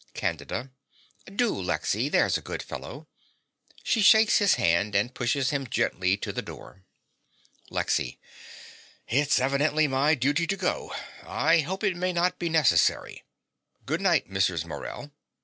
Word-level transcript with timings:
CANDIDA. 0.15 0.71
Do, 1.35 1.51
Lexy: 1.53 2.09
there's 2.09 2.35
a 2.35 2.41
good 2.41 2.63
fellow. 2.63 3.07
(She 3.83 4.01
shakes 4.01 4.39
his 4.39 4.55
hand 4.55 4.95
and 4.95 5.13
pushes 5.13 5.51
him 5.51 5.67
gently 5.67 6.17
to 6.17 6.33
the 6.33 6.41
door.) 6.41 6.85
LEXY. 7.69 8.19
It's 9.07 9.37
evidently 9.39 9.87
my 9.87 10.15
duty 10.15 10.47
to 10.47 10.57
go. 10.57 10.91
I 11.21 11.59
hope 11.59 11.83
it 11.83 11.95
may 11.95 12.13
not 12.13 12.39
be 12.39 12.49
necessary. 12.49 13.23
Good 13.85 14.01
night, 14.01 14.27
Mrs. 14.27 14.65
Morell. 14.65 15.11